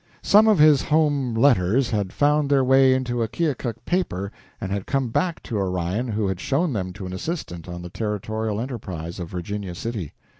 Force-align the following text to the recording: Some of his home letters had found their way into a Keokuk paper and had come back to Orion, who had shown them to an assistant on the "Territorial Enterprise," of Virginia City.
Some 0.23 0.47
of 0.47 0.57
his 0.57 0.81
home 0.81 1.35
letters 1.35 1.91
had 1.91 2.11
found 2.11 2.49
their 2.49 2.63
way 2.63 2.95
into 2.95 3.21
a 3.21 3.27
Keokuk 3.27 3.85
paper 3.85 4.31
and 4.59 4.71
had 4.71 4.87
come 4.87 5.09
back 5.09 5.43
to 5.43 5.59
Orion, 5.59 6.07
who 6.07 6.27
had 6.27 6.39
shown 6.39 6.73
them 6.73 6.91
to 6.93 7.05
an 7.05 7.13
assistant 7.13 7.69
on 7.69 7.83
the 7.83 7.89
"Territorial 7.91 8.59
Enterprise," 8.59 9.19
of 9.19 9.29
Virginia 9.29 9.75
City. 9.75 10.13